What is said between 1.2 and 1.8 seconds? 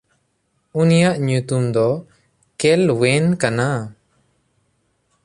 ᱧᱩᱛᱩᱢ